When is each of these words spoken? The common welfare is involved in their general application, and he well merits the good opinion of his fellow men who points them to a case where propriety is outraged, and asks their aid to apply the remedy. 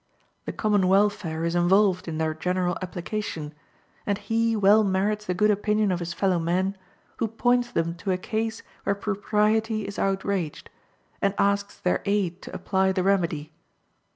The 0.45 0.51
common 0.51 0.87
welfare 0.87 1.45
is 1.45 1.53
involved 1.53 2.07
in 2.07 2.17
their 2.17 2.33
general 2.33 2.75
application, 2.81 3.53
and 4.03 4.17
he 4.17 4.55
well 4.55 4.83
merits 4.83 5.27
the 5.27 5.35
good 5.35 5.51
opinion 5.51 5.91
of 5.91 5.99
his 5.99 6.11
fellow 6.11 6.39
men 6.39 6.75
who 7.17 7.27
points 7.27 7.71
them 7.71 7.93
to 7.97 8.09
a 8.11 8.17
case 8.17 8.63
where 8.81 8.95
propriety 8.95 9.85
is 9.87 9.99
outraged, 9.99 10.71
and 11.21 11.35
asks 11.37 11.79
their 11.79 12.01
aid 12.05 12.41
to 12.41 12.55
apply 12.55 12.91
the 12.91 13.03
remedy. 13.03 13.53